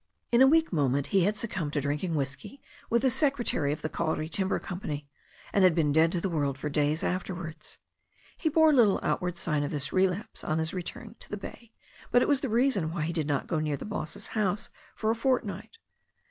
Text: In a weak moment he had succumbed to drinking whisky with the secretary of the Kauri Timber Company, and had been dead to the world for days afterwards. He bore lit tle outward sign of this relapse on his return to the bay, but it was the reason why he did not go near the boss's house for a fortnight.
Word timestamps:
In 0.31 0.41
a 0.41 0.47
weak 0.47 0.73
moment 0.73 1.07
he 1.13 1.25
had 1.25 1.37
succumbed 1.37 1.73
to 1.73 1.81
drinking 1.81 2.15
whisky 2.15 2.59
with 2.89 3.03
the 3.03 3.11
secretary 3.11 3.71
of 3.71 3.83
the 3.83 3.87
Kauri 3.87 4.27
Timber 4.27 4.57
Company, 4.57 5.07
and 5.53 5.63
had 5.63 5.75
been 5.75 5.91
dead 5.91 6.11
to 6.13 6.19
the 6.19 6.27
world 6.27 6.57
for 6.57 6.69
days 6.69 7.03
afterwards. 7.03 7.77
He 8.35 8.49
bore 8.49 8.73
lit 8.73 8.87
tle 8.87 8.99
outward 9.03 9.37
sign 9.37 9.61
of 9.61 9.69
this 9.69 9.93
relapse 9.93 10.43
on 10.43 10.57
his 10.57 10.73
return 10.73 11.17
to 11.19 11.29
the 11.29 11.37
bay, 11.37 11.71
but 12.09 12.23
it 12.23 12.27
was 12.27 12.39
the 12.39 12.49
reason 12.49 12.89
why 12.91 13.03
he 13.03 13.13
did 13.13 13.27
not 13.27 13.45
go 13.45 13.59
near 13.59 13.77
the 13.77 13.85
boss's 13.85 14.29
house 14.29 14.71
for 14.95 15.11
a 15.11 15.15
fortnight. 15.15 15.77